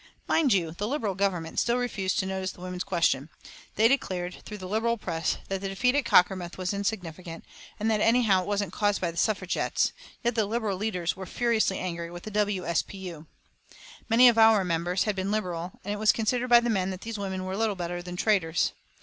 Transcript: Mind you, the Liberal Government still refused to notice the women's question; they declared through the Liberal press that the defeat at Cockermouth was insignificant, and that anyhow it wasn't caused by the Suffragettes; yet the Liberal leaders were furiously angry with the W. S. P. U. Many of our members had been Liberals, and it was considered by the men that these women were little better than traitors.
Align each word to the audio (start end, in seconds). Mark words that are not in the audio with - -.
Mind 0.27 0.51
you, 0.51 0.71
the 0.71 0.87
Liberal 0.87 1.13
Government 1.13 1.59
still 1.59 1.77
refused 1.77 2.17
to 2.17 2.25
notice 2.25 2.51
the 2.53 2.59
women's 2.61 2.83
question; 2.83 3.29
they 3.75 3.87
declared 3.87 4.41
through 4.47 4.57
the 4.57 4.67
Liberal 4.67 4.97
press 4.97 5.37
that 5.47 5.61
the 5.61 5.67
defeat 5.69 5.93
at 5.93 6.05
Cockermouth 6.05 6.57
was 6.57 6.73
insignificant, 6.73 7.45
and 7.79 7.91
that 7.91 8.01
anyhow 8.01 8.41
it 8.41 8.47
wasn't 8.47 8.73
caused 8.73 8.99
by 8.99 9.11
the 9.11 9.17
Suffragettes; 9.17 9.93
yet 10.23 10.33
the 10.33 10.47
Liberal 10.47 10.75
leaders 10.79 11.15
were 11.15 11.27
furiously 11.27 11.77
angry 11.77 12.09
with 12.09 12.23
the 12.23 12.31
W. 12.31 12.65
S. 12.65 12.81
P. 12.81 12.97
U. 12.97 13.27
Many 14.09 14.27
of 14.27 14.39
our 14.39 14.63
members 14.65 15.03
had 15.03 15.15
been 15.15 15.29
Liberals, 15.29 15.73
and 15.85 15.93
it 15.93 15.99
was 15.99 16.11
considered 16.11 16.47
by 16.49 16.61
the 16.61 16.71
men 16.71 16.89
that 16.89 17.01
these 17.01 17.19
women 17.19 17.45
were 17.45 17.55
little 17.55 17.75
better 17.75 18.01
than 18.01 18.15
traitors. 18.15 18.71